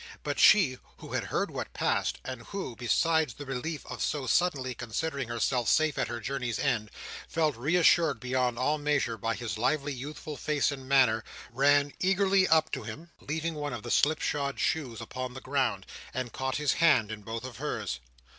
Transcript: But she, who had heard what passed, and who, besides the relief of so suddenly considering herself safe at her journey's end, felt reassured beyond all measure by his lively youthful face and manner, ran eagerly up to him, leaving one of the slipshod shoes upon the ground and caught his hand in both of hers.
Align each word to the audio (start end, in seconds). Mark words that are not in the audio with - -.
But 0.23 0.39
she, 0.39 0.79
who 0.97 1.13
had 1.13 1.25
heard 1.25 1.51
what 1.51 1.73
passed, 1.73 2.19
and 2.25 2.41
who, 2.47 2.75
besides 2.75 3.35
the 3.35 3.45
relief 3.45 3.85
of 3.85 4.01
so 4.01 4.25
suddenly 4.25 4.73
considering 4.73 5.27
herself 5.27 5.69
safe 5.69 5.95
at 5.99 6.07
her 6.07 6.19
journey's 6.19 6.57
end, 6.57 6.89
felt 7.27 7.55
reassured 7.55 8.19
beyond 8.19 8.57
all 8.57 8.79
measure 8.79 9.15
by 9.15 9.35
his 9.35 9.59
lively 9.59 9.93
youthful 9.93 10.37
face 10.37 10.71
and 10.71 10.89
manner, 10.89 11.23
ran 11.51 11.93
eagerly 11.99 12.47
up 12.47 12.71
to 12.71 12.81
him, 12.81 13.11
leaving 13.19 13.53
one 13.53 13.73
of 13.73 13.83
the 13.83 13.91
slipshod 13.91 14.59
shoes 14.59 15.01
upon 15.01 15.35
the 15.35 15.39
ground 15.39 15.85
and 16.15 16.33
caught 16.33 16.55
his 16.55 16.73
hand 16.81 17.11
in 17.11 17.21
both 17.21 17.43
of 17.45 17.57
hers. 17.57 17.99